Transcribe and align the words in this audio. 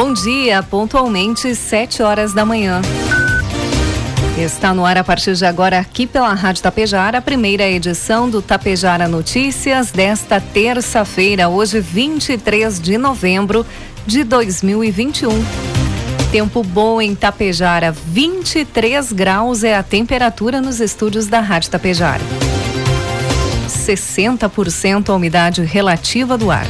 Bom 0.00 0.12
dia, 0.12 0.62
pontualmente 0.62 1.52
7 1.56 2.04
horas 2.04 2.32
da 2.32 2.44
manhã. 2.44 2.80
Está 4.38 4.72
no 4.72 4.86
ar 4.86 4.96
a 4.96 5.02
partir 5.02 5.34
de 5.34 5.44
agora 5.44 5.80
aqui 5.80 6.06
pela 6.06 6.32
Rádio 6.34 6.62
Tapejara, 6.62 7.18
a 7.18 7.20
primeira 7.20 7.68
edição 7.68 8.30
do 8.30 8.40
Tapejara 8.40 9.08
Notícias 9.08 9.90
desta 9.90 10.40
terça-feira, 10.40 11.48
hoje 11.48 11.80
23 11.80 12.78
de 12.78 12.96
novembro 12.96 13.66
de 14.06 14.22
2021. 14.22 15.30
Tempo 16.30 16.62
bom 16.62 17.02
em 17.02 17.16
Tapejara, 17.16 17.90
23 17.90 19.12
graus 19.12 19.64
é 19.64 19.74
a 19.74 19.82
temperatura 19.82 20.60
nos 20.60 20.78
estúdios 20.78 21.26
da 21.26 21.40
Rádio 21.40 21.72
Tapejara. 21.72 22.22
60% 23.66 25.08
a 25.08 25.14
umidade 25.16 25.62
relativa 25.62 26.38
do 26.38 26.52
ar. 26.52 26.68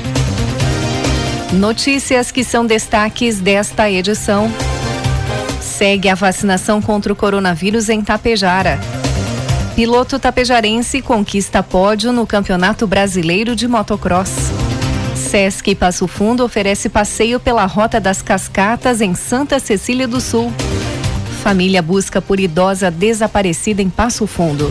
Notícias 1.52 2.30
que 2.30 2.44
são 2.44 2.66
destaques 2.66 3.40
desta 3.40 3.90
edição. 3.90 4.52
Segue 5.60 6.08
a 6.08 6.14
vacinação 6.14 6.82
contra 6.82 7.10
o 7.10 7.16
coronavírus 7.16 7.88
em 7.88 8.02
Tapejara. 8.02 8.78
Piloto 9.74 10.18
tapejarense 10.18 11.00
conquista 11.00 11.62
pódio 11.62 12.12
no 12.12 12.26
Campeonato 12.26 12.86
Brasileiro 12.86 13.56
de 13.56 13.66
Motocross. 13.66 14.30
Sesc 15.16 15.74
Passo 15.74 16.06
Fundo 16.06 16.44
oferece 16.44 16.90
passeio 16.90 17.40
pela 17.40 17.64
Rota 17.64 17.98
das 17.98 18.20
Cascatas 18.20 19.00
em 19.00 19.14
Santa 19.14 19.58
Cecília 19.58 20.06
do 20.06 20.20
Sul. 20.20 20.52
Família 21.42 21.80
busca 21.80 22.20
por 22.20 22.38
idosa 22.38 22.90
desaparecida 22.90 23.80
em 23.80 23.88
Passo 23.88 24.26
Fundo. 24.26 24.70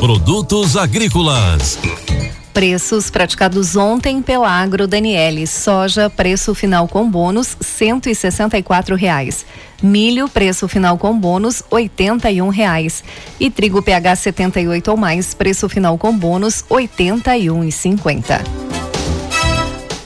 Produtos 0.00 0.76
agrícolas. 0.76 1.76
Preços 2.54 3.10
praticados 3.10 3.74
ontem 3.74 4.22
pela 4.22 4.48
Agro 4.48 4.86
Daniele. 4.86 5.44
Soja, 5.44 6.08
preço 6.08 6.54
final 6.54 6.86
com 6.86 7.10
bônus, 7.10 7.56
cento 7.60 8.08
e 8.08 8.14
reais. 8.94 9.44
Milho, 9.82 10.28
preço 10.28 10.68
final 10.68 10.96
com 10.98 11.18
bônus, 11.18 11.64
oitenta 11.68 12.30
e 12.30 12.40
reais. 12.48 13.02
E 13.40 13.50
trigo 13.50 13.82
PH 13.82 14.14
78 14.14 14.88
ou 14.88 14.96
mais, 14.96 15.34
preço 15.34 15.68
final 15.68 15.98
com 15.98 16.16
bônus, 16.16 16.64
oitenta 16.68 17.36
e 17.36 17.50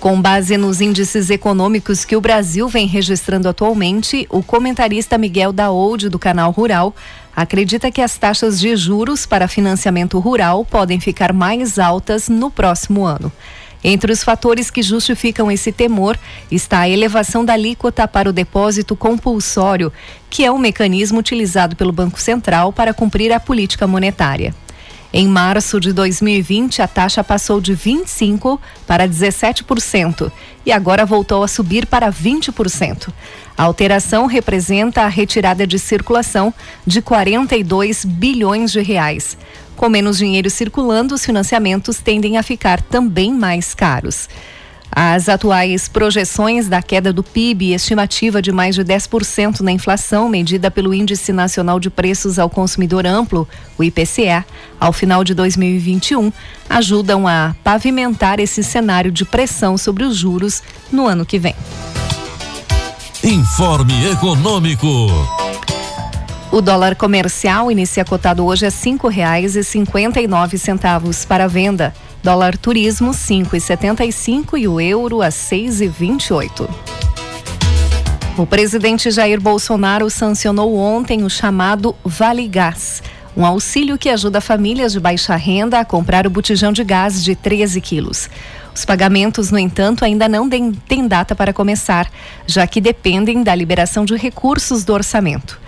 com 0.03 0.21
base 0.21 0.57
nos 0.57 0.81
índices 0.81 1.31
econômicos 1.31 2.05
que 2.05 2.17
o 2.17 2.21
Brasil 2.21 2.67
vem 2.67 2.89
registrando 2.89 3.49
atualmente, 3.49 4.27
o 4.31 4.43
comentarista 4.43 5.17
Miguel 5.17 5.53
Daoud, 5.53 6.09
do 6.09 6.19
canal 6.19 6.51
Rural, 6.51 6.93
acredita 7.35 7.91
que 7.91 8.01
as 8.01 8.17
taxas 8.17 8.61
de 8.61 8.75
juros 8.77 9.27
para 9.27 9.49
financiamento 9.49 10.19
rural 10.19 10.65
podem 10.65 11.01
ficar 11.01 11.33
mais 11.33 11.79
altas 11.79 12.29
no 12.29 12.51
próximo 12.51 13.05
ano. 13.05 13.33
Entre 13.85 14.13
os 14.13 14.23
fatores 14.23 14.71
que 14.71 14.81
justificam 14.81 15.51
esse 15.51 15.73
temor 15.73 16.17
está 16.51 16.81
a 16.81 16.89
elevação 16.89 17.45
da 17.45 17.55
alíquota 17.55 18.07
para 18.07 18.31
o 18.31 18.33
depósito 18.33 18.95
compulsório, 18.95 19.93
que 20.31 20.45
é 20.45 20.53
um 20.53 20.59
mecanismo 20.59 21.19
utilizado 21.19 21.75
pelo 21.75 21.93
Banco 21.93 22.21
Central 22.21 22.73
para 22.73 22.95
cumprir 22.95 23.33
a 23.33 23.41
política 23.41 23.87
monetária. 23.87 24.55
Em 25.13 25.29
março 25.29 25.79
de 25.79 25.93
2020, 25.93 26.81
a 26.81 26.89
taxa 26.89 27.23
passou 27.23 27.61
de 27.61 27.77
25% 27.77 28.59
para 28.87 29.07
17% 29.07 30.33
e 30.65 30.73
agora 30.73 31.05
voltou 31.05 31.43
a 31.43 31.49
subir 31.49 31.85
para 31.87 32.11
20%. 32.11 33.13
A 33.63 33.65
alteração 33.65 34.27
representa 34.27 35.03
a 35.03 35.09
retirada 35.09 35.65
de 35.65 35.79
circulação 35.79 36.53
de 36.85 37.01
42 37.01 38.05
bilhões 38.05 38.73
de 38.73 38.83
reais. 38.83 39.39
Com 39.77 39.89
menos 39.89 40.19
dinheiro 40.19 40.51
circulando, 40.51 41.15
os 41.15 41.25
financiamentos 41.25 42.01
tendem 42.01 42.37
a 42.37 42.43
ficar 42.43 42.83
também 42.83 43.33
mais 43.33 43.73
caros. 43.73 44.29
As 44.91 45.29
atuais 45.29 45.87
projeções 45.87 46.69
da 46.69 46.83
queda 46.83 47.13
do 47.13 47.23
PIB 47.23 47.67
e 47.67 47.75
estimativa 47.75 48.43
de 48.43 48.51
mais 48.51 48.75
de 48.75 48.85
10% 48.85 49.61
na 49.61 49.71
inflação, 49.71 50.29
medida 50.29 50.69
pelo 50.69 50.93
Índice 50.93 51.33
Nacional 51.33 51.79
de 51.79 51.89
Preços 51.89 52.41
ao 52.41 52.51
Consumidor 52.51 53.07
Amplo, 53.07 53.49
o 53.79 53.85
IPCA, 53.85 54.45
ao 54.81 54.93
final 54.93 55.23
de 55.23 55.35
2021, 55.35 56.33
ajudam 56.69 57.29
a 57.29 57.55
pavimentar 57.63 58.41
esse 58.41 58.61
cenário 58.65 59.13
de 59.13 59.25
pressão 59.25 59.79
sobre 59.79 60.03
os 60.03 60.17
juros 60.17 60.65
no 60.91 61.07
ano 61.07 61.25
que 61.25 61.39
vem. 61.39 61.55
Informe 63.25 64.11
Econômico. 64.11 65.07
O 66.51 66.61
dólar 66.61 66.97
comercial 66.97 67.71
inicia 67.71 68.05
cotado 68.05 68.45
hoje 68.45 68.67
a 68.67 68.71
cinco 68.71 69.07
reais 69.07 69.55
e 69.55 69.63
cinquenta 69.63 70.21
e 70.21 70.27
nove 70.27 70.59
centavos 70.59 71.25
para 71.25 71.47
venda. 71.47 71.95
Dólar 72.21 72.57
turismo 72.57 73.15
cinco 73.15 73.55
e 73.55 73.61
setenta 73.61 74.05
e 74.05 74.11
cinco 74.11 74.59
e 74.59 74.67
o 74.67 74.81
euro 74.81 75.23
a 75.23 75.31
seis 75.31 75.81
e 75.81 75.87
vinte 75.87 76.27
e 76.27 76.33
oito. 76.33 76.69
O 78.37 78.45
presidente 78.45 79.09
Jair 79.09 79.41
Bolsonaro 79.41 80.11
sancionou 80.11 80.77
ontem 80.77 81.23
o 81.23 81.31
chamado 81.31 81.95
Vale 82.05 82.49
Gás, 82.49 83.05
um 83.37 83.47
auxílio 83.47 83.97
que 83.97 84.09
ajuda 84.09 84.41
famílias 84.41 84.91
de 84.91 84.99
baixa 84.99 85.37
renda 85.37 85.79
a 85.79 85.85
comprar 85.85 86.27
o 86.27 86.31
botijão 86.31 86.73
de 86.73 86.83
gás 86.83 87.23
de 87.23 87.37
13 87.37 87.81
quilos. 87.81 88.29
Os 88.75 88.85
pagamentos, 88.85 89.51
no 89.51 89.59
entanto, 89.59 90.05
ainda 90.05 90.29
não 90.29 90.49
têm 90.49 91.07
data 91.07 91.35
para 91.35 91.53
começar, 91.53 92.11
já 92.47 92.67
que 92.67 92.81
dependem 92.81 93.43
da 93.43 93.55
liberação 93.55 94.05
de 94.05 94.17
recursos 94.17 94.85
do 94.85 94.93
orçamento. 94.93 95.61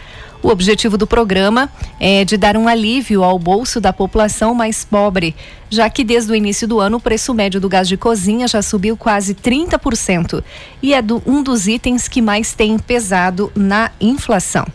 O 0.42 0.48
objetivo 0.48 0.98
do 0.98 1.06
programa 1.06 1.70
é 1.98 2.22
de 2.22 2.36
dar 2.36 2.54
um 2.54 2.68
alívio 2.68 3.24
ao 3.24 3.38
bolso 3.38 3.80
da 3.80 3.94
população 3.94 4.54
mais 4.54 4.84
pobre, 4.84 5.34
já 5.70 5.88
que 5.88 6.04
desde 6.04 6.30
o 6.30 6.34
início 6.34 6.68
do 6.68 6.80
ano 6.80 6.98
o 6.98 7.00
preço 7.00 7.32
médio 7.32 7.58
do 7.58 7.68
gás 7.68 7.88
de 7.88 7.96
cozinha 7.96 8.46
já 8.46 8.60
subiu 8.60 8.94
quase 8.94 9.34
30% 9.34 10.44
e 10.82 10.92
é 10.92 11.00
do, 11.00 11.22
um 11.24 11.42
dos 11.42 11.66
itens 11.66 12.08
que 12.08 12.20
mais 12.20 12.52
tem 12.52 12.78
pesado 12.78 13.50
na 13.54 13.90
inflação. 13.98 14.66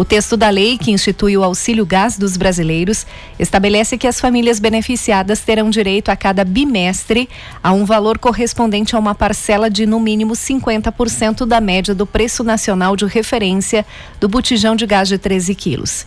O 0.00 0.04
texto 0.04 0.34
da 0.34 0.48
lei 0.48 0.78
que 0.78 0.90
institui 0.90 1.36
o 1.36 1.44
auxílio 1.44 1.84
gás 1.84 2.16
dos 2.16 2.34
brasileiros 2.34 3.04
estabelece 3.38 3.98
que 3.98 4.06
as 4.06 4.18
famílias 4.18 4.58
beneficiadas 4.58 5.40
terão 5.40 5.68
direito 5.68 6.08
a 6.08 6.16
cada 6.16 6.42
bimestre 6.42 7.28
a 7.62 7.70
um 7.72 7.84
valor 7.84 8.18
correspondente 8.18 8.96
a 8.96 8.98
uma 8.98 9.14
parcela 9.14 9.68
de 9.68 9.84
no 9.84 10.00
mínimo 10.00 10.32
50% 10.32 11.44
da 11.44 11.60
média 11.60 11.94
do 11.94 12.06
preço 12.06 12.42
nacional 12.42 12.96
de 12.96 13.04
referência 13.04 13.84
do 14.18 14.26
botijão 14.26 14.74
de 14.74 14.86
gás 14.86 15.06
de 15.06 15.18
13 15.18 15.54
quilos. 15.54 16.06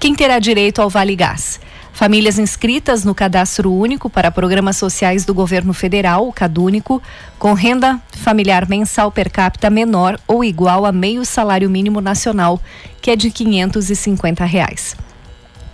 Quem 0.00 0.14
terá 0.14 0.38
direito 0.38 0.80
ao 0.80 0.88
Vale 0.88 1.14
Gás? 1.14 1.60
Famílias 1.96 2.38
inscritas 2.38 3.06
no 3.06 3.14
Cadastro 3.14 3.72
Único 3.72 4.10
para 4.10 4.30
Programas 4.30 4.76
Sociais 4.76 5.24
do 5.24 5.32
Governo 5.32 5.72
Federal, 5.72 6.28
o 6.28 6.32
CadÚnico, 6.32 7.02
com 7.38 7.54
renda 7.54 7.98
familiar 8.12 8.68
mensal 8.68 9.10
per 9.10 9.30
capita 9.30 9.70
menor 9.70 10.20
ou 10.28 10.44
igual 10.44 10.84
a 10.84 10.92
meio 10.92 11.24
salário 11.24 11.70
mínimo 11.70 12.02
nacional, 12.02 12.60
que 13.00 13.10
é 13.10 13.16
de 13.16 13.30
550 13.30 14.44
reais. 14.44 14.94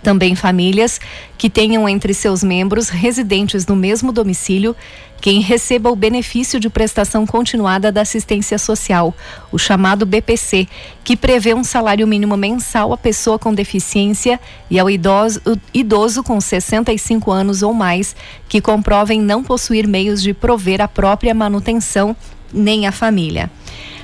Também 0.03 0.35
famílias 0.35 0.99
que 1.37 1.49
tenham 1.49 1.87
entre 1.87 2.13
seus 2.13 2.43
membros 2.43 2.89
residentes 2.89 3.65
no 3.65 3.75
mesmo 3.75 4.11
domicílio 4.11 4.75
quem 5.23 5.39
receba 5.39 5.89
o 5.89 5.95
benefício 5.95 6.59
de 6.59 6.69
prestação 6.69 7.25
continuada 7.25 7.93
da 7.93 8.01
assistência 8.01 8.57
social, 8.57 9.15
o 9.53 9.57
chamado 9.57 10.05
BPC, 10.05 10.67
que 11.01 11.15
prevê 11.15 11.53
um 11.53 11.63
salário 11.63 12.05
mínimo 12.05 12.35
mensal 12.35 12.91
à 12.91 12.97
pessoa 12.97 13.39
com 13.39 13.53
deficiência 13.53 14.37
e 14.69 14.77
ao 14.77 14.89
idoso, 14.89 15.41
idoso 15.73 16.23
com 16.23 16.41
65 16.41 17.31
anos 17.31 17.63
ou 17.63 17.73
mais 17.73 18.13
que 18.49 18.59
comprovem 18.59 19.21
não 19.21 19.41
possuir 19.41 19.87
meios 19.87 20.21
de 20.21 20.33
prover 20.33 20.81
a 20.81 20.89
própria 20.89 21.33
manutenção 21.33 22.13
nem 22.51 22.85
a 22.85 22.91
família. 22.91 23.49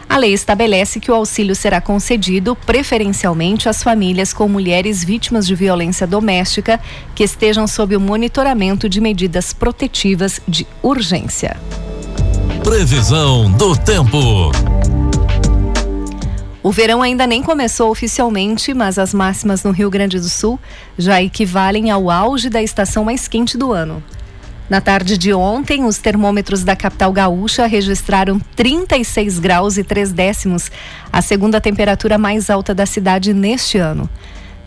A 0.10 0.18
lei 0.18 0.34
estabelece 0.34 1.00
que 1.00 1.12
o 1.12 1.14
auxílio 1.14 1.56
será 1.56 1.80
concedido 1.80 2.56
preferencialmente 2.56 3.70
às 3.70 3.84
famílias 3.84 4.34
com 4.34 4.48
mulheres 4.48 5.04
vítimas 5.04 5.46
de 5.46 5.54
violência 5.54 6.08
doméstica 6.08 6.80
que 7.14 7.24
estejam 7.24 7.68
sob 7.68 7.96
o 7.96 8.00
monitoramento 8.00 8.90
de 8.90 9.00
medidas 9.00 9.54
protetivas 9.54 10.42
de 10.48 10.66
urgência. 10.82 11.56
Previsão 12.64 13.52
do 13.52 13.78
tempo. 13.78 14.52
O 16.64 16.72
verão 16.72 17.04
ainda 17.04 17.28
nem 17.28 17.44
começou 17.44 17.92
oficialmente, 17.92 18.74
mas 18.74 18.98
as 18.98 19.14
máximas 19.14 19.64
no 19.64 19.70
Rio 19.70 19.92
Grande 19.92 20.20
do 20.20 20.28
Sul 20.28 20.60
já 20.98 21.22
equivalem 21.22 21.92
ao 21.92 22.10
auge 22.10 22.50
da 22.50 22.64
estação 22.64 23.06
mais 23.06 23.28
quente 23.28 23.56
do 23.58 23.72
ano. 23.72 24.04
Na 24.69 24.80
tarde 24.80 25.18
de 25.18 25.33
ontem, 25.33 25.83
os 25.83 25.98
termômetros 25.98 26.63
da 26.63 26.75
capital 26.75 27.12
gaúcha 27.12 27.66
registraram 27.66 28.39
36 28.56 29.39
graus 29.39 29.77
e 29.77 29.83
3 29.83 30.12
décimos, 30.12 30.69
a 31.12 31.24
segunda 31.24 31.60
temperatura 31.60 32.19
mais 32.19 32.51
alta 32.51 32.75
da 32.75 32.86
cidade 32.86 33.33
neste 33.33 33.80
ano. 33.80 34.07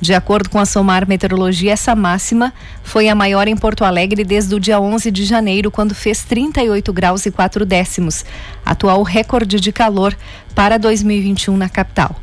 De 0.01 0.13
acordo 0.13 0.51
com 0.51 0.59
a 0.59 0.67
Somar 0.67 1.07
Meteorologia, 1.07 1.75
essa 1.75 1.95
máxima 1.95 2.53
foi 2.83 3.09
a 3.09 3.15
maior 3.15 3.47
em 3.47 3.57
Porto 3.57 3.85
Alegre 3.85 4.25
desde 4.25 4.53
o 4.53 4.59
dia 4.59 4.81
11 4.81 5.09
de 5.13 5.25
janeiro, 5.25 5.71
quando 5.71 5.95
fez 5.95 6.25
38 6.25 6.93
graus 6.93 7.25
e 7.25 7.31
4 7.31 7.65
décimos, 7.65 8.25
atual 8.67 9.05
recorde 9.05 9.61
de 9.61 9.71
calor 9.71 10.17
para 10.53 10.77
2021 10.77 11.57
na 11.57 11.69
capital. 11.69 12.17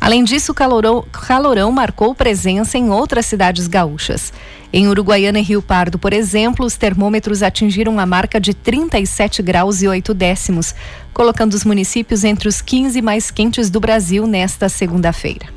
Além 0.00 0.24
disso, 0.24 0.52
o 0.52 0.54
calorão, 0.54 1.04
calorão 1.12 1.70
marcou 1.70 2.14
presença 2.14 2.78
em 2.78 2.88
outras 2.88 3.26
cidades 3.26 3.66
gaúchas. 3.66 4.32
Em 4.72 4.88
Uruguaiana 4.88 5.38
e 5.38 5.42
Rio 5.42 5.62
Pardo, 5.62 5.98
por 5.98 6.12
exemplo, 6.12 6.66
os 6.66 6.76
termômetros 6.76 7.42
atingiram 7.42 7.98
a 7.98 8.06
marca 8.06 8.40
de 8.40 8.52
37 8.52 9.42
graus 9.42 9.82
e 9.82 9.88
8 9.88 10.12
décimos, 10.12 10.74
colocando 11.14 11.54
os 11.54 11.64
municípios 11.64 12.24
entre 12.24 12.48
os 12.48 12.60
15 12.60 13.00
mais 13.00 13.30
quentes 13.30 13.70
do 13.70 13.80
Brasil 13.80 14.26
nesta 14.26 14.68
segunda-feira. 14.68 15.55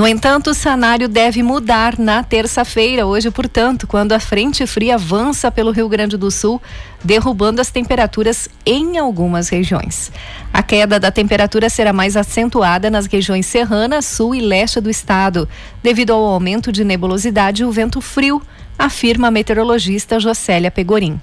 No 0.00 0.08
entanto, 0.08 0.52
o 0.52 0.54
cenário 0.54 1.06
deve 1.10 1.42
mudar 1.42 1.98
na 1.98 2.22
terça-feira, 2.22 3.04
hoje, 3.04 3.30
portanto, 3.30 3.86
quando 3.86 4.12
a 4.12 4.18
frente 4.18 4.66
fria 4.66 4.94
avança 4.94 5.50
pelo 5.50 5.72
Rio 5.72 5.90
Grande 5.90 6.16
do 6.16 6.30
Sul, 6.30 6.58
derrubando 7.04 7.60
as 7.60 7.70
temperaturas 7.70 8.48
em 8.64 8.96
algumas 8.96 9.50
regiões. 9.50 10.10
A 10.54 10.62
queda 10.62 10.98
da 10.98 11.10
temperatura 11.10 11.68
será 11.68 11.92
mais 11.92 12.16
acentuada 12.16 12.88
nas 12.88 13.04
regiões 13.04 13.44
serrana, 13.44 14.00
sul 14.00 14.34
e 14.34 14.40
leste 14.40 14.80
do 14.80 14.88
estado, 14.88 15.46
devido 15.82 16.14
ao 16.14 16.24
aumento 16.24 16.72
de 16.72 16.82
nebulosidade 16.82 17.60
e 17.60 17.66
o 17.66 17.70
vento 17.70 18.00
frio, 18.00 18.40
afirma 18.78 19.28
a 19.28 19.30
meteorologista 19.30 20.18
Jocélia 20.18 20.70
Pegorim. 20.70 21.20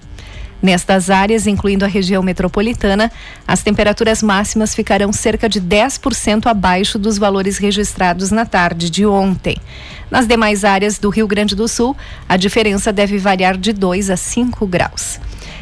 Nestas 0.61 1.09
áreas, 1.09 1.45
incluindo 1.45 1.85
a 1.85 1.87
região 1.87 2.23
metropolitana, 2.23 3.11
as 3.47 3.61
temperaturas 3.61 4.23
máximas 4.23 4.73
ficarão 4.73 5.13
cerca 5.13 5.47
de 5.47 5.61
10% 5.61 6.47
abaixo 6.47 6.97
dos 6.97 7.17
valores 7.17 7.57
registrados 7.57 8.31
na 8.31 8.45
tarde 8.45 8.89
de 8.89 9.05
ontem. 9.05 9.57
Nas 10.09 10.25
demais 10.25 10.63
áreas 10.63 10.97
do 10.97 11.09
Rio 11.09 11.27
Grande 11.27 11.55
do 11.55 11.67
Sul, 11.67 11.95
a 12.27 12.37
diferença 12.37 12.91
deve 12.91 13.17
variar 13.17 13.55
de 13.57 13.71
2 13.71 14.09
a 14.09 14.17
5 14.17 14.65
graus. 14.65 15.19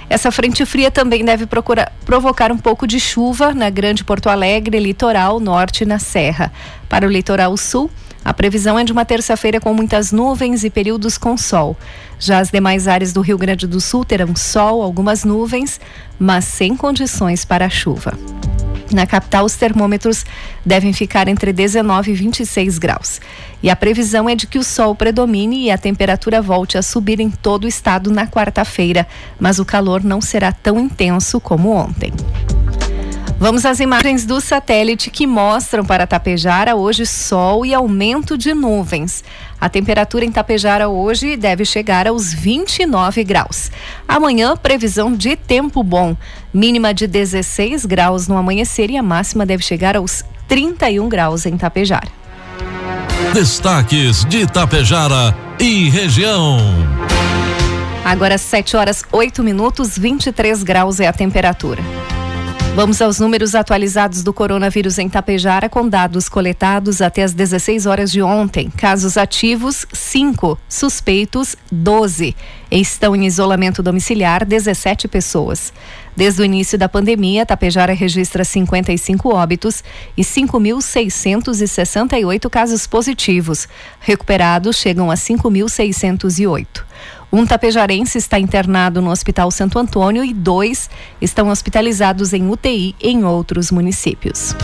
Essa 0.10 0.32
frente 0.32 0.66
fria 0.66 0.92
também 0.92 1.26
deve 1.26 1.46
procurar, 1.46 1.92
provocar 2.06 2.52
um 2.52 2.58
pouco 2.58 2.86
de 2.86 3.00
chuva 3.00 3.54
na 3.54 3.70
Grande 3.70 4.04
Porto 4.04 4.30
Alegre, 4.30 4.80
litoral 4.80 5.40
norte 5.40 5.82
e 5.82 5.86
na 5.86 5.98
Serra. 5.98 6.54
Para 6.88 7.08
o 7.08 7.10
litoral 7.10 7.58
sul, 7.58 7.90
a 8.26 8.34
previsão 8.34 8.80
é 8.80 8.84
de 8.84 8.92
uma 8.92 9.06
terça-feira 9.06 9.62
com 9.62 9.72
muitas 9.72 10.12
nuvens 10.12 10.64
e 10.64 10.70
períodos 10.72 11.16
com 11.16 11.38
sol. 11.38 11.78
Já 12.18 12.40
as 12.40 12.50
demais 12.50 12.88
áreas 12.88 13.14
do 13.14 13.22
Rio 13.22 13.38
Grande 13.38 13.68
do 13.68 13.80
Sul 13.80 14.04
terão 14.04 14.36
sol, 14.36 14.82
algumas 14.82 15.24
nuvens, 15.24 15.80
mas 16.18 16.46
sem 16.46 16.76
condições 16.76 17.46
para 17.46 17.70
chuva. 17.70 18.18
Na 18.92 19.06
capital, 19.06 19.46
os 19.46 19.56
termômetros 19.56 20.26
devem 20.66 20.92
ficar 20.92 21.28
entre 21.28 21.54
19 21.54 22.12
e 22.12 22.16
26 22.16 22.80
graus. 22.80 23.22
E 23.62 23.70
a 23.70 23.76
previsão 23.76 24.28
é 24.28 24.36
de 24.36 24.48
que 24.48 24.58
o 24.58 24.64
sol 24.64 24.96
predomine 24.96 25.66
e 25.66 25.72
a 25.72 25.78
temperatura 25.78 26.42
volte 26.42 26.80
a 26.80 26.82
subir 26.82 27.20
em 27.20 27.30
todo 27.30 27.66
o 27.66 27.68
estado 27.68 28.10
na 28.10 28.26
quarta-feira, 28.26 29.08
mas 29.40 29.60
o 29.60 29.66
calor 29.66 30.04
não 30.04 30.20
será 30.20 30.52
tão 30.52 30.80
intenso 30.80 31.40
como 31.40 31.70
ontem. 31.70 32.12
Vamos 33.38 33.66
às 33.66 33.82
imagens 33.82 34.26
do 34.26 34.40
satélite 34.40 35.12
que 35.12 35.28
mostram 35.28 35.84
para 35.84 36.08
Tapejara 36.08 36.74
hoje 36.76 37.06
sol 37.06 37.66
e 37.66 37.74
aumento 37.74 38.38
de 38.38 38.54
nuvens. 38.54 39.26
A 39.60 39.68
temperatura 39.68 40.24
em 40.24 40.32
Tapejara 40.32 40.88
hoje 40.88 41.36
deve 41.36 41.66
chegar 41.66 42.08
aos 42.08 42.34
29 42.34 43.24
graus. 43.26 43.70
Amanhã, 44.08 44.56
previsão 44.56 45.14
de 45.14 45.36
tempo 45.36 45.84
bom. 45.84 46.16
Mínima 46.54 46.94
de 46.94 47.08
16 47.08 47.86
graus 47.86 48.28
no 48.28 48.38
amanhecer 48.38 48.90
e 48.90 48.98
a 48.98 49.04
máxima 49.04 49.46
deve 49.46 49.64
chegar 49.64 49.98
aos 49.98 50.24
31 50.48 51.10
graus 51.10 51.46
em 51.46 51.58
Tapejara. 51.58 52.08
Destaques 53.34 54.24
de 54.26 54.48
Tapejara 54.48 55.36
e 55.60 55.90
região. 55.90 56.58
Agora 58.06 58.38
7 58.38 58.78
horas 58.78 59.04
8 59.12 59.44
minutos, 59.44 59.98
23 59.98 60.64
graus 60.64 61.02
é 61.02 61.08
a 61.08 61.14
temperatura. 61.14 61.82
Vamos 62.76 63.02
aos 63.02 63.20
números 63.22 63.56
atualizados 63.56 64.22
do 64.22 64.34
coronavírus 64.34 65.00
em 65.00 65.08
Tapejara 65.08 65.70
com 65.70 65.88
dados 65.88 66.28
coletados 66.28 67.02
até 67.02 67.24
as 67.24 67.34
16 67.34 67.86
horas 67.86 68.12
de 68.12 68.22
ontem. 68.22 68.70
Casos 68.70 69.16
ativos, 69.16 69.88
5. 69.94 70.60
Suspeitos, 70.68 71.56
12. 71.72 72.36
Estão 72.70 73.16
em 73.16 73.26
isolamento 73.26 73.82
domiciliar 73.82 74.44
17 74.44 75.08
pessoas. 75.08 75.72
Desde 76.18 76.42
o 76.42 76.46
início 76.46 76.78
da 76.78 76.90
pandemia, 76.90 77.46
Tapejara 77.46 77.94
registra 77.94 78.44
55 78.44 79.34
óbitos 79.34 79.82
e 80.18 80.22
5.668 80.22 82.50
casos 82.50 82.86
positivos. 82.86 83.70
Recuperados 84.02 84.76
chegam 84.76 85.10
a 85.10 85.16
5.608. 85.16 86.84
Um 87.36 87.46
tapejarense 87.46 88.18
está 88.18 88.40
internado 88.40 89.02
no 89.02 89.12
Hospital 89.12 89.52
Santo 89.52 89.78
Antônio 89.78 90.24
e 90.24 90.34
dois 90.34 90.90
estão 91.20 91.50
hospitalizados 91.50 92.32
em 92.32 92.50
UTI 92.50 92.96
em 92.98 93.26
outros 93.26 93.72
municípios. 93.72 94.56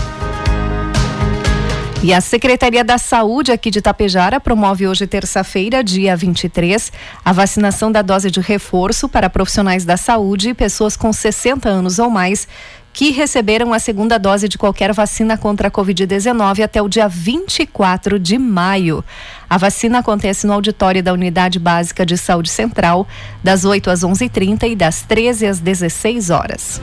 E 2.02 2.14
a 2.14 2.22
Secretaria 2.22 2.82
da 2.82 2.98
Saúde 2.98 3.52
aqui 3.52 3.70
de 3.70 3.82
Tapejara 3.82 4.40
promove 4.40 4.88
hoje, 4.88 5.06
terça-feira, 5.06 5.84
dia 5.84 6.16
23, 6.16 6.94
a 7.26 7.34
vacinação 7.34 7.92
da 7.92 8.02
dose 8.02 8.32
de 8.32 8.40
reforço 8.40 9.10
para 9.10 9.30
profissionais 9.30 9.84
da 9.84 9.98
saúde 9.98 10.50
e 10.50 10.54
pessoas 10.54 10.96
com 10.96 11.12
60 11.12 11.68
anos 11.68 12.00
ou 12.00 12.10
mais 12.10 12.48
que 12.94 13.12
receberam 13.12 13.74
a 13.74 13.80
segunda 13.80 14.18
dose 14.18 14.48
de 14.48 14.58
qualquer 14.58 14.94
vacina 14.94 15.38
contra 15.38 15.68
a 15.68 15.72
Covid-19 15.72 16.64
até 16.64 16.82
o 16.82 16.90
dia 16.90 17.08
24 17.08 18.20
de 18.20 18.38
maio. 18.38 19.04
A 19.50 19.58
vacina 19.58 20.00
acontece 20.00 20.46
no 20.46 20.54
auditório 20.54 21.04
da 21.04 21.14
Unidade 21.14 21.60
Básica 21.60 22.06
de 22.06 22.18
Saúde 22.18 22.50
Central, 22.50 23.08
das 23.44 23.66
8 23.66 23.90
às 23.90 24.02
11h30 24.02 24.72
e 24.72 24.76
das 24.76 25.02
13 25.02 25.48
às 25.48 25.60
16 25.60 26.30
horas. 26.30 26.82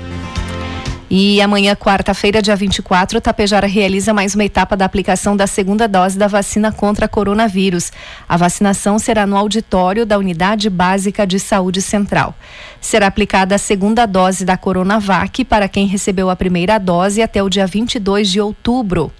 E 1.10 1.40
amanhã, 1.40 1.74
quarta-feira, 1.74 2.42
dia 2.42 2.54
24, 2.54 3.18
Tapejara 3.18 3.66
realiza 3.66 4.12
mais 4.12 4.34
uma 4.34 4.44
etapa 4.44 4.76
da 4.76 4.84
aplicação 4.84 5.34
da 5.34 5.46
segunda 5.46 5.88
dose 5.88 6.18
da 6.18 6.26
vacina 6.26 6.70
contra 6.70 7.08
coronavírus. 7.08 7.90
A 8.28 8.36
vacinação 8.36 8.98
será 8.98 9.26
no 9.26 9.34
auditório 9.34 10.04
da 10.04 10.18
Unidade 10.18 10.68
Básica 10.68 11.26
de 11.26 11.40
Saúde 11.40 11.80
Central. 11.80 12.34
Será 12.78 13.06
aplicada 13.06 13.54
a 13.54 13.58
segunda 13.58 14.04
dose 14.04 14.44
da 14.44 14.58
Coronavac 14.58 15.46
para 15.46 15.66
quem 15.66 15.86
recebeu 15.86 16.28
a 16.28 16.36
primeira 16.36 16.76
dose 16.76 17.22
até 17.22 17.42
o 17.42 17.48
dia 17.48 17.66
22 17.66 18.28
de 18.28 18.38
outubro. 18.38 19.10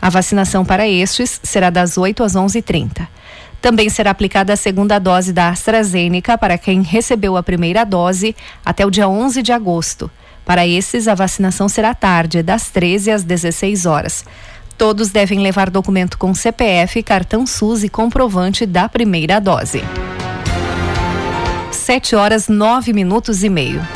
A 0.00 0.08
vacinação 0.10 0.64
para 0.64 0.86
estes 0.86 1.40
será 1.42 1.68
das 1.68 1.98
8 1.98 2.22
às 2.22 2.34
11h30. 2.34 3.08
Também 3.60 3.88
será 3.88 4.12
aplicada 4.12 4.52
a 4.52 4.56
segunda 4.56 5.00
dose 5.00 5.32
da 5.32 5.48
AstraZeneca 5.48 6.38
para 6.38 6.56
quem 6.56 6.80
recebeu 6.80 7.36
a 7.36 7.42
primeira 7.42 7.82
dose 7.82 8.36
até 8.64 8.86
o 8.86 8.90
dia 8.90 9.08
11 9.08 9.42
de 9.42 9.50
agosto. 9.50 10.08
Para 10.48 10.66
esses, 10.66 11.06
a 11.06 11.14
vacinação 11.14 11.68
será 11.68 11.92
tarde, 11.92 12.42
das 12.42 12.70
13 12.70 13.10
às 13.10 13.22
16 13.22 13.84
horas. 13.84 14.24
Todos 14.78 15.10
devem 15.10 15.40
levar 15.40 15.68
documento 15.68 16.16
com 16.16 16.32
CPF, 16.32 17.02
cartão 17.02 17.46
SUS 17.46 17.84
e 17.84 17.88
comprovante 17.90 18.64
da 18.64 18.88
primeira 18.88 19.42
dose. 19.42 19.82
7 21.70 22.16
horas 22.16 22.48
9 22.48 22.94
minutos 22.94 23.44
e 23.44 23.50
meio. 23.50 23.86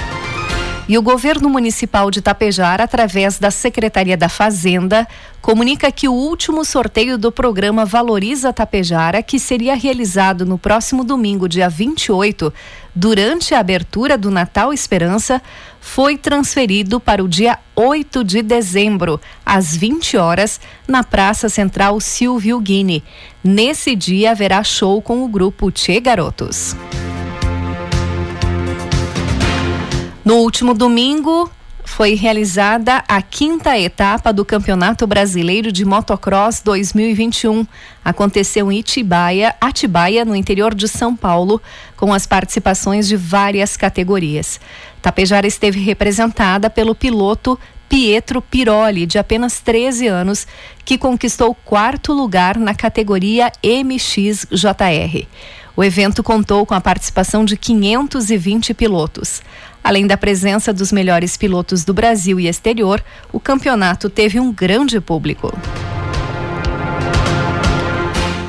E 0.88 0.98
o 0.98 1.02
governo 1.02 1.48
municipal 1.48 2.10
de 2.10 2.20
Tapejara, 2.20 2.84
através 2.84 3.38
da 3.38 3.52
Secretaria 3.52 4.16
da 4.16 4.28
Fazenda, 4.28 5.06
comunica 5.40 5.92
que 5.92 6.08
o 6.08 6.12
último 6.12 6.64
sorteio 6.64 7.16
do 7.16 7.30
programa 7.30 7.84
Valoriza 7.84 8.52
Tapejara, 8.52 9.22
que 9.22 9.38
seria 9.38 9.76
realizado 9.76 10.44
no 10.44 10.58
próximo 10.58 11.04
domingo, 11.04 11.48
dia 11.48 11.68
28, 11.68 12.52
durante 12.94 13.54
a 13.54 13.60
abertura 13.60 14.18
do 14.18 14.28
Natal 14.28 14.72
Esperança, 14.72 15.40
foi 15.80 16.16
transferido 16.16 16.98
para 16.98 17.22
o 17.22 17.28
dia 17.28 17.58
8 17.76 18.24
de 18.24 18.42
dezembro, 18.42 19.20
às 19.46 19.76
20 19.76 20.16
horas, 20.16 20.60
na 20.86 21.04
Praça 21.04 21.48
Central 21.48 22.00
Silvio 22.00 22.58
Guini. 22.58 23.04
Nesse 23.42 23.94
dia 23.94 24.32
haverá 24.32 24.64
show 24.64 25.00
com 25.00 25.24
o 25.24 25.28
grupo 25.28 25.70
Tchê 25.70 26.00
Garotos. 26.00 26.74
No 30.24 30.36
último 30.36 30.72
domingo, 30.72 31.50
foi 31.84 32.14
realizada 32.14 33.02
a 33.08 33.20
quinta 33.20 33.76
etapa 33.76 34.32
do 34.32 34.44
Campeonato 34.44 35.04
Brasileiro 35.04 35.72
de 35.72 35.84
Motocross 35.84 36.62
2021. 36.62 37.66
Aconteceu 38.04 38.70
em 38.70 38.78
Itibaia, 38.78 39.56
Atibaia, 39.60 40.24
no 40.24 40.36
interior 40.36 40.76
de 40.76 40.86
São 40.86 41.16
Paulo, 41.16 41.60
com 41.96 42.14
as 42.14 42.24
participações 42.24 43.08
de 43.08 43.16
várias 43.16 43.76
categorias. 43.76 44.60
Tapejara 45.02 45.46
esteve 45.48 45.80
representada 45.80 46.70
pelo 46.70 46.94
piloto 46.94 47.58
Pietro 47.88 48.40
Piroli, 48.40 49.06
de 49.06 49.18
apenas 49.18 49.58
13 49.58 50.06
anos, 50.06 50.46
que 50.84 50.96
conquistou 50.96 51.52
quarto 51.52 52.12
lugar 52.12 52.56
na 52.56 52.76
categoria 52.76 53.50
MXJR. 53.60 55.26
O 55.74 55.82
evento 55.82 56.22
contou 56.22 56.64
com 56.66 56.74
a 56.74 56.80
participação 56.80 57.44
de 57.44 57.56
520 57.56 58.72
pilotos. 58.74 59.42
Além 59.82 60.06
da 60.06 60.16
presença 60.16 60.72
dos 60.72 60.92
melhores 60.92 61.36
pilotos 61.36 61.84
do 61.84 61.92
Brasil 61.92 62.38
e 62.38 62.48
exterior, 62.48 63.02
o 63.32 63.40
campeonato 63.40 64.08
teve 64.08 64.38
um 64.38 64.52
grande 64.52 65.00
público. 65.00 65.52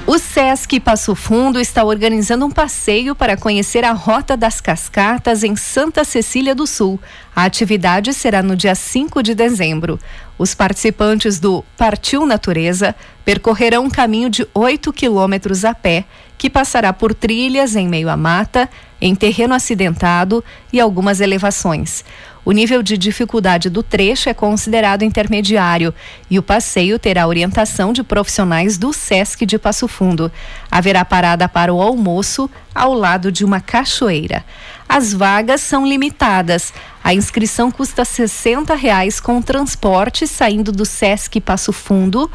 O 0.05 0.19
Sesc 0.19 0.79
Passo 0.79 1.15
Fundo 1.15 1.59
está 1.59 1.83
organizando 1.83 2.45
um 2.45 2.51
passeio 2.51 3.15
para 3.15 3.35
conhecer 3.35 3.83
a 3.83 3.93
Rota 3.93 4.37
das 4.37 4.61
Cascatas 4.61 5.43
em 5.43 5.55
Santa 5.55 6.03
Cecília 6.03 6.53
do 6.53 6.67
Sul. 6.67 6.99
A 7.35 7.45
atividade 7.45 8.13
será 8.13 8.43
no 8.43 8.55
dia 8.55 8.75
5 8.75 9.23
de 9.23 9.33
dezembro. 9.33 9.99
Os 10.37 10.53
participantes 10.53 11.39
do 11.39 11.63
Partiu 11.77 12.25
Natureza 12.25 12.93
percorrerão 13.25 13.85
um 13.85 13.89
caminho 13.89 14.29
de 14.29 14.45
8 14.53 14.93
quilômetros 14.93 15.65
a 15.65 15.73
pé, 15.73 16.05
que 16.37 16.49
passará 16.49 16.91
por 16.91 17.15
trilhas 17.15 17.75
em 17.75 17.87
meio 17.87 18.09
à 18.09 18.17
mata, 18.17 18.69
em 19.03 19.13
terreno 19.13 19.53
acidentado 19.53 20.41
e 20.71 20.79
algumas 20.79 21.19
elevações. 21.19 22.05
O 22.45 22.53
nível 22.53 22.81
de 22.81 22.97
dificuldade 22.97 23.69
do 23.69 23.83
trecho 23.83 24.29
é 24.29 24.33
considerado 24.33 25.03
intermediário 25.03 25.93
e 26.29 26.39
o 26.39 26.43
passeio 26.43 26.97
terá 26.97 27.27
orientação 27.27 27.91
de 27.91 28.01
profissionais 28.01 28.77
do 28.77 28.93
SESC 28.93 29.45
de 29.45 29.59
Passo 29.59 29.89
Fundo. 29.89 30.31
Haverá 30.71 31.03
parada 31.03 31.49
para 31.49 31.73
o 31.73 31.81
almoço 31.81 32.49
ao 32.73 32.93
lado 32.93 33.29
de 33.29 33.43
uma 33.43 33.59
cachoeira. 33.59 34.45
As 34.87 35.13
vagas 35.13 35.59
são 35.59 35.85
limitadas. 35.85 36.73
A 37.03 37.13
inscrição 37.13 37.69
custa 37.69 38.05
60 38.05 38.73
reais 38.73 39.19
com 39.19 39.41
transporte 39.41 40.25
saindo 40.25 40.71
do 40.71 40.85
SESC 40.85 41.41
Passo 41.41 41.73
Fundo 41.73 42.31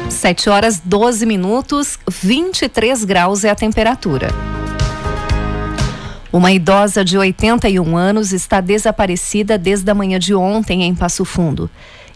7 0.08 0.48
horas 0.48 0.80
12 0.82 1.26
minutos, 1.26 1.98
23 2.08 3.04
graus 3.04 3.44
é 3.44 3.50
a 3.50 3.54
temperatura. 3.54 4.30
Uma 6.32 6.50
idosa 6.50 7.04
de 7.04 7.18
81 7.18 7.94
anos 7.94 8.32
está 8.32 8.62
desaparecida 8.62 9.58
desde 9.58 9.90
a 9.90 9.94
manhã 9.94 10.18
de 10.18 10.34
ontem 10.34 10.84
em 10.84 10.94
Passo 10.94 11.26
Fundo. 11.26 11.68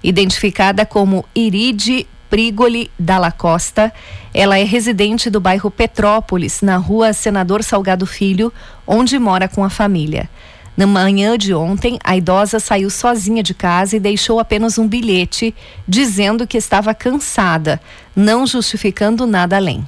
Identificada 0.02 0.86
como 0.86 1.22
Iride 1.34 2.06
Prigoli 2.28 2.90
Dalla 2.98 3.30
Costa. 3.30 3.92
Ela 4.32 4.58
é 4.58 4.64
residente 4.64 5.30
do 5.30 5.40
bairro 5.40 5.70
Petrópolis, 5.70 6.60
na 6.62 6.76
rua 6.76 7.12
Senador 7.12 7.62
Salgado 7.62 8.06
Filho, 8.06 8.52
onde 8.86 9.18
mora 9.18 9.48
com 9.48 9.64
a 9.64 9.70
família. 9.70 10.28
Na 10.76 10.86
manhã 10.86 11.38
de 11.38 11.54
ontem, 11.54 11.98
a 12.04 12.16
idosa 12.16 12.60
saiu 12.60 12.90
sozinha 12.90 13.42
de 13.42 13.54
casa 13.54 13.96
e 13.96 14.00
deixou 14.00 14.38
apenas 14.38 14.76
um 14.76 14.86
bilhete 14.86 15.54
dizendo 15.88 16.46
que 16.46 16.58
estava 16.58 16.92
cansada, 16.92 17.80
não 18.14 18.46
justificando 18.46 19.26
nada 19.26 19.56
além. 19.56 19.86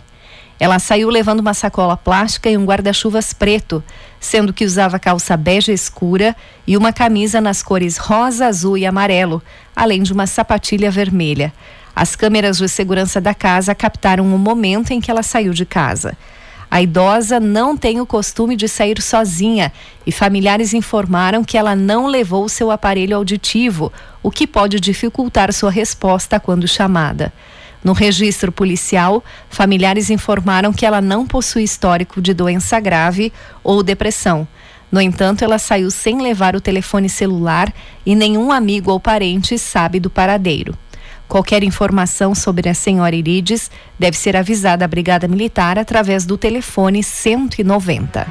Ela 0.61 0.79
saiu 0.79 1.09
levando 1.09 1.41
uma 1.41 1.55
sacola 1.55 1.97
plástica 1.97 2.51
e 2.51 2.57
um 2.57 2.65
guarda-chuvas 2.65 3.33
preto, 3.33 3.85
sendo 4.19 4.53
que 4.53 4.65
usava 4.65 4.99
calça 4.99 5.37
bege 5.37 5.73
escura 5.73 6.35
e 6.67 6.77
uma 6.77 6.93
camisa 6.93 7.41
nas 7.41 7.63
cores 7.63 7.97
rosa, 7.97 8.47
azul 8.47 8.77
e 8.77 8.85
amarelo, 8.85 9.43
além 9.77 10.03
de 10.03 10.13
uma 10.13 10.27
sapatilha 10.27 10.91
vermelha. 10.91 11.53
As 12.01 12.15
câmeras 12.15 12.59
de 12.59 12.69
segurança 12.69 13.21
da 13.21 13.35
casa 13.35 13.75
captaram 13.75 14.33
o 14.33 14.39
momento 14.39 14.93
em 14.93 15.01
que 15.01 15.11
ela 15.11 15.25
saiu 15.25 15.53
de 15.53 15.67
casa. 15.67 16.17
A 16.71 16.81
idosa 16.81 17.41
não 17.41 17.77
tem 17.77 18.01
o 18.01 18.07
costume 18.07 18.55
de 18.55 18.69
sair 18.69 19.03
sozinha 19.03 19.73
e 20.07 20.13
familiares 20.13 20.73
informaram 20.73 21.43
que 21.43 21.59
ela 21.59 21.75
não 21.75 22.07
levou 22.07 22.49
seu 22.49 22.71
aparelho 22.71 23.17
auditivo, 23.17 23.93
o 24.23 24.31
que 24.31 24.47
pode 24.47 24.79
dificultar 24.79 25.53
sua 25.53 25.73
resposta 25.73 26.39
quando 26.39 26.69
chamada. 26.69 27.33
No 27.83 27.93
registro 27.93 28.53
policial, 28.53 29.25
familiares 29.51 30.09
informaram 30.09 30.73
que 30.73 30.87
ela 30.87 31.01
não 31.01 31.27
possui 31.27 31.65
histórico 31.65 32.23
de 32.23 32.33
doença 32.33 32.79
grave 32.79 33.33
ou 33.65 33.83
depressão. 33.83 34.47
No 34.89 35.01
entanto, 35.01 35.43
ela 35.43 35.59
saiu 35.59 35.91
sem 35.91 36.23
levar 36.23 36.55
o 36.55 36.61
telefone 36.61 37.09
celular 37.09 37.75
e 38.07 38.15
nenhum 38.15 38.53
amigo 38.53 38.93
ou 38.93 39.01
parente 39.01 39.59
sabe 39.59 39.99
do 39.99 40.09
paradeiro. 40.09 40.79
Qualquer 41.29 41.63
informação 41.63 42.35
sobre 42.35 42.71
a 42.71 42.75
senhora 42.75 43.15
Irides 43.15 43.71
deve 43.99 44.17
ser 44.17 44.35
avisada 44.35 44.87
à 44.87 44.89
Brigada 44.89 45.29
Militar 45.29 45.79
através 45.79 46.25
do 46.25 46.39
telefone 46.39 47.03
190. 47.03 48.27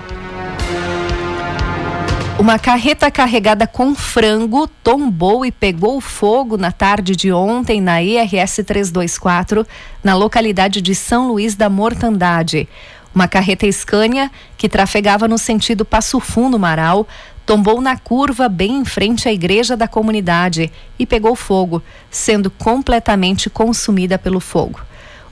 Uma 2.39 2.57
carreta 2.57 3.09
carregada 3.11 3.67
com 3.67 3.93
frango 3.93 4.67
tombou 4.83 5.45
e 5.45 5.51
pegou 5.51 6.01
fogo 6.01 6.57
na 6.57 6.71
tarde 6.71 7.15
de 7.15 7.31
ontem 7.31 7.81
na 7.81 8.01
IRS 8.01 8.63
324, 8.63 9.65
na 10.03 10.15
localidade 10.15 10.81
de 10.81 10.95
São 10.95 11.27
Luís 11.27 11.55
da 11.55 11.69
Mortandade. 11.69 12.67
Uma 13.13 13.27
carreta 13.27 13.71
Scania 13.71 14.31
que 14.57 14.69
trafegava 14.69 15.27
no 15.27 15.37
sentido 15.37 15.83
Passo 15.83 16.19
Fundo 16.19 16.59
Maral 16.59 17.07
tombou 17.47 17.79
na 17.79 17.97
curva 17.97 18.49
bem 18.49 18.79
em 18.79 18.85
frente 18.85 19.29
à 19.29 19.31
igreja 19.31 19.77
da 19.77 19.87
comunidade 19.87 20.69
e 20.99 21.05
pegou 21.05 21.33
fogo, 21.33 21.81
sendo 22.11 22.51
completamente 22.51 23.49
consumida 23.49 24.19
pelo 24.19 24.41
fogo. 24.41 24.81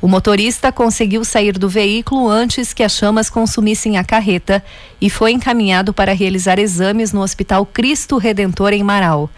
O 0.01 0.07
motorista 0.07 0.71
conseguiu 0.71 1.25
sair 1.25 1.57
do 1.57 1.67
veículo 1.67 2.29
antes 2.29 2.71
que 2.71 2.83
as 2.83 2.93
chamas 2.93 3.29
consumissem 3.29 3.97
a 3.97 4.03
carreta 4.03 4.63
e 5.01 5.09
foi 5.09 5.33
encaminhado 5.33 5.93
para 5.93 6.13
realizar 6.13 6.57
exames 6.57 7.11
no 7.11 7.21
Hospital 7.21 7.65
Cristo 7.65 8.17
Redentor 8.17 8.71
em 8.71 8.81
Marau. 8.81 9.29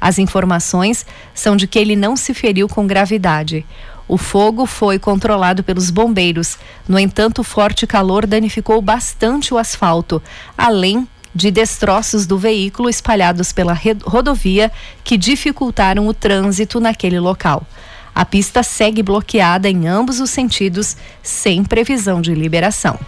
As 0.00 0.18
informações 0.18 1.04
são 1.34 1.54
de 1.54 1.66
que 1.66 1.78
ele 1.78 1.94
não 1.94 2.16
se 2.16 2.32
feriu 2.32 2.66
com 2.66 2.86
gravidade. 2.86 3.66
O 4.08 4.16
fogo 4.16 4.64
foi 4.64 4.98
controlado 4.98 5.62
pelos 5.62 5.90
bombeiros. 5.90 6.58
No 6.88 6.98
entanto, 6.98 7.40
o 7.40 7.44
forte 7.44 7.86
calor 7.86 8.26
danificou 8.26 8.80
bastante 8.80 9.52
o 9.52 9.58
asfalto, 9.58 10.22
além 10.56 11.06
de 11.34 11.50
destroços 11.50 12.26
do 12.26 12.38
veículo 12.38 12.88
espalhados 12.88 13.52
pela 13.52 13.78
rodovia 14.04 14.70
que 15.02 15.16
dificultaram 15.16 16.06
o 16.06 16.14
trânsito 16.14 16.80
naquele 16.80 17.18
local. 17.18 17.66
A 18.14 18.24
pista 18.24 18.62
segue 18.62 19.02
bloqueada 19.02 19.68
em 19.70 19.88
ambos 19.88 20.20
os 20.20 20.30
sentidos, 20.30 20.96
sem 21.22 21.64
previsão 21.64 22.20
de 22.20 22.34
liberação. 22.34 22.98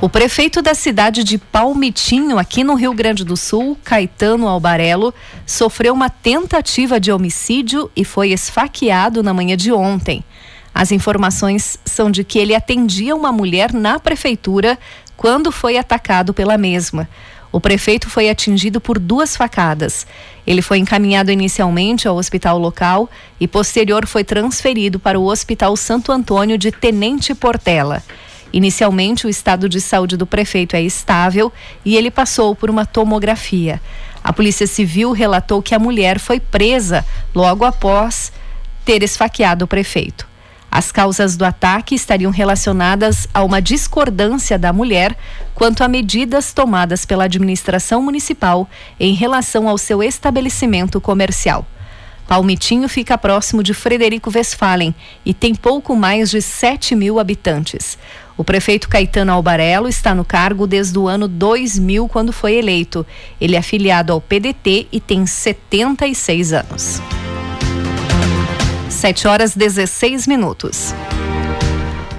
O 0.00 0.08
prefeito 0.08 0.62
da 0.62 0.74
cidade 0.74 1.24
de 1.24 1.38
Palmitinho, 1.38 2.38
aqui 2.38 2.62
no 2.62 2.74
Rio 2.74 2.92
Grande 2.92 3.24
do 3.24 3.36
Sul, 3.36 3.76
Caetano 3.82 4.46
Albarello, 4.46 5.12
sofreu 5.44 5.92
uma 5.92 6.08
tentativa 6.08 7.00
de 7.00 7.10
homicídio 7.10 7.90
e 7.96 8.04
foi 8.04 8.30
esfaqueado 8.30 9.24
na 9.24 9.34
manhã 9.34 9.56
de 9.56 9.72
ontem. 9.72 10.24
As 10.72 10.92
informações 10.92 11.76
são 11.84 12.12
de 12.12 12.22
que 12.22 12.38
ele 12.38 12.54
atendia 12.54 13.16
uma 13.16 13.32
mulher 13.32 13.72
na 13.72 13.98
prefeitura 13.98 14.78
quando 15.18 15.50
foi 15.50 15.76
atacado 15.76 16.32
pela 16.32 16.56
mesma. 16.56 17.08
O 17.50 17.60
prefeito 17.60 18.08
foi 18.08 18.30
atingido 18.30 18.80
por 18.80 19.00
duas 19.00 19.36
facadas. 19.36 20.06
Ele 20.46 20.62
foi 20.62 20.78
encaminhado 20.78 21.32
inicialmente 21.32 22.06
ao 22.06 22.16
hospital 22.16 22.56
local 22.56 23.10
e 23.40 23.48
posterior 23.48 24.06
foi 24.06 24.22
transferido 24.22 25.00
para 25.00 25.18
o 25.18 25.26
Hospital 25.26 25.76
Santo 25.76 26.12
Antônio 26.12 26.56
de 26.56 26.70
Tenente 26.70 27.34
Portela. 27.34 28.00
Inicialmente, 28.52 29.26
o 29.26 29.28
estado 29.28 29.68
de 29.68 29.80
saúde 29.80 30.16
do 30.16 30.26
prefeito 30.26 30.76
é 30.76 30.82
estável 30.82 31.52
e 31.84 31.96
ele 31.96 32.12
passou 32.12 32.54
por 32.54 32.70
uma 32.70 32.86
tomografia. 32.86 33.80
A 34.22 34.32
Polícia 34.32 34.68
Civil 34.68 35.10
relatou 35.10 35.60
que 35.60 35.74
a 35.74 35.80
mulher 35.80 36.20
foi 36.20 36.38
presa 36.38 37.04
logo 37.34 37.64
após 37.64 38.30
ter 38.84 39.02
esfaqueado 39.02 39.64
o 39.64 39.68
prefeito. 39.68 40.27
As 40.70 40.92
causas 40.92 41.36
do 41.36 41.44
ataque 41.44 41.94
estariam 41.94 42.30
relacionadas 42.30 43.26
a 43.32 43.42
uma 43.42 43.60
discordância 43.60 44.58
da 44.58 44.72
mulher 44.72 45.16
quanto 45.54 45.82
a 45.82 45.88
medidas 45.88 46.52
tomadas 46.52 47.04
pela 47.04 47.24
administração 47.24 48.02
municipal 48.02 48.68
em 49.00 49.14
relação 49.14 49.68
ao 49.68 49.78
seu 49.78 50.02
estabelecimento 50.02 51.00
comercial. 51.00 51.66
Palmitinho 52.28 52.88
fica 52.90 53.16
próximo 53.16 53.62
de 53.62 53.72
Frederico 53.72 54.30
Westphalen 54.32 54.94
e 55.24 55.32
tem 55.32 55.54
pouco 55.54 55.96
mais 55.96 56.30
de 56.30 56.42
7 56.42 56.94
mil 56.94 57.18
habitantes. 57.18 57.96
O 58.36 58.44
prefeito 58.44 58.88
Caetano 58.88 59.32
Albarello 59.32 59.88
está 59.88 60.14
no 60.14 60.24
cargo 60.24 60.66
desde 60.66 60.98
o 60.98 61.08
ano 61.08 61.26
2000, 61.26 62.06
quando 62.06 62.32
foi 62.32 62.54
eleito. 62.54 63.04
Ele 63.40 63.56
é 63.56 63.58
afiliado 63.58 64.12
ao 64.12 64.20
PDT 64.20 64.86
e 64.92 65.00
tem 65.00 65.26
76 65.26 66.52
anos. 66.52 67.00
7 68.98 69.28
horas 69.28 69.54
16 69.54 70.26
minutos. 70.26 70.92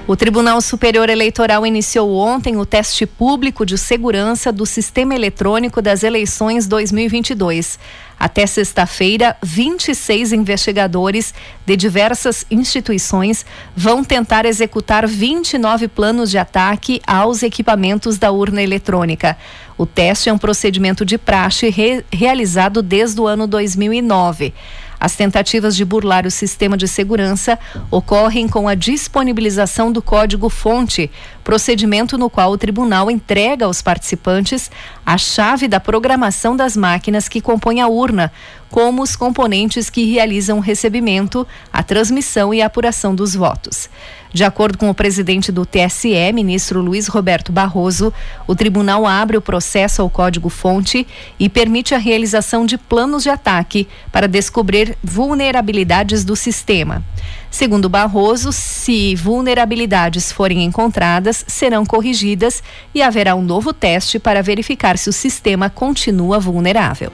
O 0.06 0.16
Tribunal 0.16 0.62
Superior 0.62 1.10
Eleitoral 1.10 1.66
iniciou 1.66 2.16
ontem 2.16 2.56
o 2.56 2.64
teste 2.64 3.04
público 3.04 3.66
de 3.66 3.76
segurança 3.76 4.50
do 4.50 4.64
sistema 4.64 5.14
eletrônico 5.14 5.82
das 5.82 6.02
eleições 6.02 6.66
2022. 6.66 7.78
Até 8.18 8.46
sexta-feira, 8.46 9.36
26 9.42 10.32
investigadores 10.32 11.34
de 11.66 11.76
diversas 11.76 12.46
instituições 12.50 13.44
vão 13.76 14.02
tentar 14.02 14.46
executar 14.46 15.06
29 15.06 15.86
planos 15.86 16.30
de 16.30 16.38
ataque 16.38 17.02
aos 17.06 17.42
equipamentos 17.42 18.16
da 18.16 18.30
urna 18.30 18.62
eletrônica. 18.62 19.36
O 19.76 19.84
teste 19.84 20.30
é 20.30 20.32
um 20.32 20.38
procedimento 20.38 21.04
de 21.04 21.18
praxe 21.18 21.68
re 21.68 22.02
realizado 22.10 22.80
desde 22.80 23.20
o 23.20 23.26
ano 23.26 23.46
2009. 23.46 24.54
As 25.00 25.16
tentativas 25.16 25.74
de 25.74 25.82
burlar 25.82 26.26
o 26.26 26.30
sistema 26.30 26.76
de 26.76 26.86
segurança 26.86 27.58
ocorrem 27.90 28.46
com 28.46 28.68
a 28.68 28.74
disponibilização 28.74 29.90
do 29.90 30.02
código-fonte, 30.02 31.10
procedimento 31.42 32.18
no 32.18 32.28
qual 32.28 32.52
o 32.52 32.58
tribunal 32.58 33.10
entrega 33.10 33.64
aos 33.64 33.80
participantes 33.80 34.70
a 35.04 35.16
chave 35.16 35.66
da 35.66 35.80
programação 35.80 36.54
das 36.54 36.76
máquinas 36.76 37.30
que 37.30 37.40
compõem 37.40 37.80
a 37.80 37.88
urna, 37.88 38.30
como 38.70 39.02
os 39.02 39.16
componentes 39.16 39.88
que 39.88 40.04
realizam 40.04 40.58
o 40.58 40.60
recebimento, 40.60 41.46
a 41.72 41.82
transmissão 41.82 42.52
e 42.52 42.60
a 42.60 42.66
apuração 42.66 43.14
dos 43.14 43.34
votos. 43.34 43.88
De 44.32 44.44
acordo 44.44 44.78
com 44.78 44.88
o 44.88 44.94
presidente 44.94 45.50
do 45.50 45.66
TSE, 45.66 46.32
ministro 46.32 46.80
Luiz 46.80 47.08
Roberto 47.08 47.50
Barroso, 47.50 48.12
o 48.46 48.54
tribunal 48.54 49.04
abre 49.04 49.36
o 49.36 49.40
processo 49.40 50.02
ao 50.02 50.08
código-fonte 50.08 51.06
e 51.38 51.48
permite 51.48 51.94
a 51.94 51.98
realização 51.98 52.64
de 52.64 52.78
planos 52.78 53.24
de 53.24 53.28
ataque 53.28 53.88
para 54.12 54.28
descobrir 54.28 54.96
vulnerabilidades 55.02 56.24
do 56.24 56.36
sistema. 56.36 57.02
Segundo 57.50 57.88
Barroso, 57.88 58.52
se 58.52 59.16
vulnerabilidades 59.16 60.30
forem 60.30 60.64
encontradas, 60.64 61.44
serão 61.48 61.84
corrigidas 61.84 62.62
e 62.94 63.02
haverá 63.02 63.34
um 63.34 63.42
novo 63.42 63.72
teste 63.72 64.20
para 64.20 64.42
verificar 64.42 64.96
se 64.96 65.08
o 65.08 65.12
sistema 65.12 65.68
continua 65.68 66.38
vulnerável. 66.38 67.10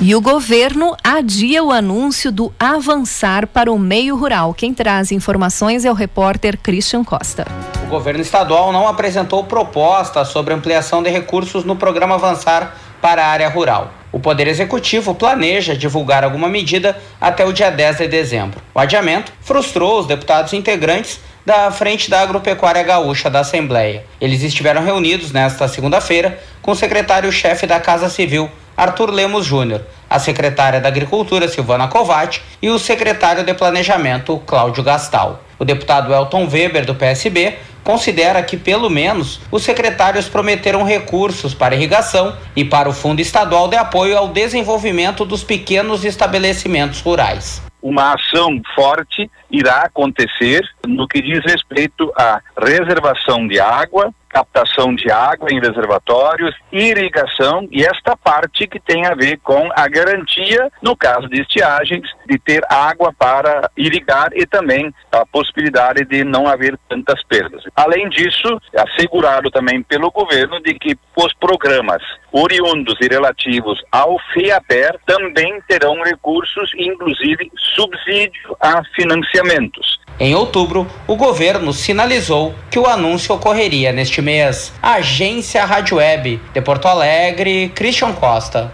E 0.00 0.14
o 0.14 0.20
governo 0.20 0.96
adia 1.02 1.60
o 1.64 1.72
anúncio 1.72 2.30
do 2.30 2.54
avançar 2.56 3.48
para 3.48 3.72
o 3.72 3.76
meio 3.76 4.14
rural. 4.14 4.54
Quem 4.54 4.72
traz 4.72 5.10
informações 5.10 5.84
é 5.84 5.90
o 5.90 5.94
repórter 5.94 6.56
Christian 6.56 7.02
Costa. 7.02 7.44
O 7.82 7.86
governo 7.88 8.20
estadual 8.20 8.72
não 8.72 8.86
apresentou 8.86 9.42
proposta 9.42 10.24
sobre 10.24 10.54
ampliação 10.54 11.02
de 11.02 11.10
recursos 11.10 11.64
no 11.64 11.74
programa 11.74 12.14
Avançar 12.14 12.76
para 13.02 13.24
a 13.24 13.28
área 13.28 13.48
rural. 13.48 13.92
O 14.12 14.20
Poder 14.20 14.46
Executivo 14.46 15.16
planeja 15.16 15.76
divulgar 15.76 16.22
alguma 16.22 16.48
medida 16.48 16.96
até 17.20 17.44
o 17.44 17.52
dia 17.52 17.68
10 17.68 17.98
de 17.98 18.06
dezembro. 18.06 18.62
O 18.72 18.78
adiamento 18.78 19.32
frustrou 19.40 19.98
os 19.98 20.06
deputados 20.06 20.52
integrantes 20.52 21.18
da 21.44 21.72
Frente 21.72 22.08
da 22.08 22.20
Agropecuária 22.20 22.84
Gaúcha 22.84 23.28
da 23.28 23.40
Assembleia. 23.40 24.04
Eles 24.20 24.42
estiveram 24.44 24.84
reunidos 24.84 25.32
nesta 25.32 25.66
segunda-feira 25.66 26.38
com 26.62 26.70
o 26.70 26.76
secretário-chefe 26.76 27.66
da 27.66 27.80
Casa 27.80 28.08
Civil, 28.08 28.48
Arthur 28.78 29.10
Lemos 29.10 29.44
Júnior, 29.44 29.82
a 30.08 30.20
secretária 30.20 30.80
da 30.80 30.86
Agricultura, 30.86 31.48
Silvana 31.48 31.88
Covatti, 31.88 32.40
e 32.62 32.70
o 32.70 32.78
secretário 32.78 33.42
de 33.42 33.52
Planejamento, 33.52 34.40
Cláudio 34.46 34.84
Gastal. 34.84 35.42
O 35.58 35.64
deputado 35.64 36.14
Elton 36.14 36.46
Weber, 36.48 36.86
do 36.86 36.94
PSB, 36.94 37.58
considera 37.82 38.40
que, 38.40 38.56
pelo 38.56 38.88
menos, 38.88 39.40
os 39.50 39.64
secretários 39.64 40.28
prometeram 40.28 40.84
recursos 40.84 41.54
para 41.54 41.74
irrigação 41.74 42.36
e 42.54 42.64
para 42.64 42.88
o 42.88 42.92
Fundo 42.92 43.18
Estadual 43.20 43.66
de 43.66 43.76
Apoio 43.76 44.16
ao 44.16 44.28
Desenvolvimento 44.28 45.24
dos 45.24 45.42
Pequenos 45.42 46.04
Estabelecimentos 46.04 47.00
Rurais 47.00 47.60
uma 47.82 48.14
ação 48.14 48.60
forte 48.74 49.30
irá 49.50 49.82
acontecer 49.82 50.62
no 50.86 51.06
que 51.06 51.22
diz 51.22 51.40
respeito 51.44 52.12
à 52.16 52.40
reservação 52.58 53.46
de 53.46 53.60
água, 53.60 54.12
captação 54.28 54.94
de 54.94 55.10
água 55.10 55.48
em 55.50 55.60
reservatórios, 55.60 56.54
irrigação 56.70 57.66
e 57.70 57.82
esta 57.84 58.16
parte 58.16 58.66
que 58.66 58.78
tem 58.78 59.06
a 59.06 59.14
ver 59.14 59.38
com 59.38 59.68
a 59.74 59.88
garantia, 59.88 60.70
no 60.82 60.96
caso 60.96 61.28
de 61.28 61.40
estiagens, 61.40 62.08
de 62.26 62.38
ter 62.38 62.62
água 62.68 63.12
para 63.18 63.70
irrigar 63.76 64.30
e 64.34 64.46
também 64.46 64.92
a 65.10 65.24
possibilidade 65.26 66.04
de 66.04 66.24
não 66.24 66.46
haver 66.46 66.78
tantas 66.88 67.22
perdas. 67.24 67.62
Além 67.74 68.08
disso, 68.08 68.60
assegurado 68.76 69.50
também 69.50 69.82
pelo 69.82 70.10
governo 70.10 70.60
de 70.62 70.74
que 70.74 70.96
os 71.16 71.32
programas 71.34 72.02
oriundos 72.30 72.96
e 73.00 73.08
relativos 73.08 73.82
ao 73.90 74.18
FEAPER 74.32 74.98
também 75.06 75.60
terão 75.66 76.02
recursos, 76.02 76.70
inclusive 76.76 77.50
subsídio 77.74 78.56
a 78.60 78.82
financiamentos. 78.94 79.97
Em 80.20 80.34
outubro, 80.34 80.86
o 81.06 81.14
governo 81.14 81.72
sinalizou 81.72 82.52
que 82.68 82.78
o 82.78 82.86
anúncio 82.86 83.34
ocorreria 83.34 83.92
neste 83.92 84.20
mês. 84.20 84.72
Agência 84.82 85.64
Rádio 85.64 85.98
Web, 85.98 86.40
de 86.52 86.60
Porto 86.60 86.86
Alegre, 86.86 87.70
Christian 87.74 88.12
Costa. 88.12 88.68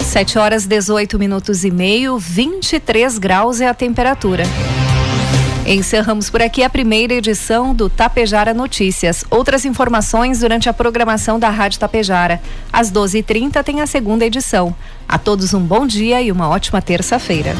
7 0.00 0.38
horas 0.38 0.66
18 0.66 1.18
minutos 1.18 1.64
e 1.64 1.70
meio, 1.70 2.18
23 2.18 3.16
graus 3.16 3.62
é 3.62 3.66
a 3.66 3.72
temperatura. 3.72 4.44
Encerramos 5.64 6.28
por 6.28 6.42
aqui 6.42 6.62
a 6.62 6.68
primeira 6.68 7.14
edição 7.14 7.72
do 7.72 7.88
Tapejara 7.88 8.52
Notícias. 8.52 9.24
Outras 9.30 9.64
informações 9.64 10.40
durante 10.40 10.68
a 10.68 10.74
programação 10.74 11.38
da 11.38 11.48
Rádio 11.48 11.78
Tapejara. 11.78 12.42
Às 12.70 12.92
12h30 12.92 13.62
tem 13.62 13.80
a 13.80 13.86
segunda 13.86 14.26
edição. 14.26 14.74
A 15.08 15.16
todos 15.16 15.54
um 15.54 15.60
bom 15.60 15.86
dia 15.86 16.20
e 16.20 16.30
uma 16.30 16.50
ótima 16.50 16.82
terça-feira. 16.82 17.54